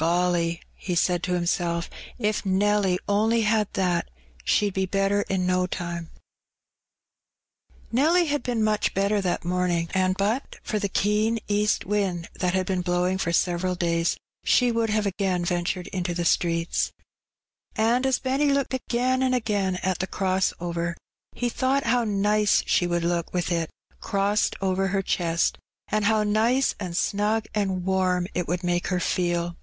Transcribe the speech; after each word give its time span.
"GoUy!" 0.00 0.60
he 0.76 0.94
said 0.94 1.24
to 1.24 1.32
himself, 1.32 1.90
"if 2.20 2.46
Nelly 2.46 3.00
only 3.08 3.40
had 3.40 3.66
that, 3.72 4.08
sheM 4.44 4.70
be 4.72 4.86
better 4.86 5.22
in 5.22 5.44
no 5.44 5.66
time/' 5.66 6.10
Nelly 7.90 8.26
had 8.26 8.44
been 8.44 8.62
much 8.62 8.94
better 8.94 9.20
that 9.20 9.44
morning, 9.44 9.88
and 9.92 10.16
but 10.16 10.54
for 10.62 10.78
the 10.78 10.88
keen 10.88 11.40
east 11.48 11.84
wind 11.84 12.28
that 12.36 12.54
had 12.54 12.64
been 12.64 12.80
blowing 12.82 13.18
for 13.18 13.32
several 13.32 13.74
days, 13.74 14.16
she 14.44 14.70
would 14.70 14.88
have 14.88 15.04
again 15.04 15.44
ventured 15.44 15.88
into 15.88 16.14
the 16.14 16.24
streets. 16.24 16.92
And 17.74 18.06
as 18.06 18.20
Benny 18.20 18.52
looked 18.52 18.74
again 18.74 19.20
and 19.20 19.34
again 19.34 19.80
at 19.82 19.98
the 19.98 20.06
cross 20.06 20.52
over, 20.60 20.96
he 21.32 21.48
thought 21.48 21.82
how 21.82 22.04
nice 22.04 22.62
she 22.66 22.86
would 22.86 23.02
look 23.02 23.34
with 23.34 23.50
it 23.50 23.68
crossed 24.00 24.54
over 24.60 24.86
her 24.86 25.02
chest, 25.02 25.58
and 25.88 26.04
how 26.04 26.22
nice 26.22 26.76
and 26.78 26.96
snug 26.96 27.46
and 27.52 27.84
warm 27.84 28.28
it 28.32 28.46
would 28.46 28.62
make 28.62 28.86
her 28.86 29.00
feel. 29.00 29.56